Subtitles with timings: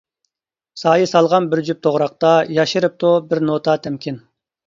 [0.83, 4.21] سايە سالغان بىر جۈپ توغراقتا، ياشىرىپتۇ بىر نوتا تەمكىن.